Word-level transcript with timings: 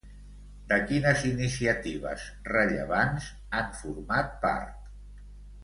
De 0.69 0.77
quines 0.91 1.25
iniciatives 1.31 2.25
rellevants 2.49 3.29
han 3.61 3.71
format 3.85 4.35
part? 4.49 4.93